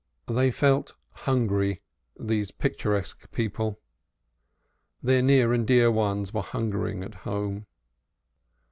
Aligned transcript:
They 0.27 0.49
felt 0.49 0.95
hungry, 1.11 1.83
these 2.19 2.49
picturesque 2.49 3.31
people; 3.31 3.79
their 5.03 5.21
near 5.21 5.53
and 5.53 5.67
dear 5.67 5.91
ones 5.91 6.33
were 6.33 6.41
hungering 6.41 7.03
at 7.03 7.13
home. 7.21 7.67